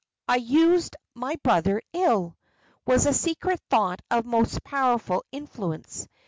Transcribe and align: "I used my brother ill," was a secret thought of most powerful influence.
"I 0.27 0.37
used 0.37 0.95
my 1.13 1.35
brother 1.43 1.79
ill," 1.93 2.35
was 2.87 3.05
a 3.05 3.13
secret 3.13 3.61
thought 3.69 4.01
of 4.09 4.25
most 4.25 4.63
powerful 4.63 5.23
influence. 5.31 6.07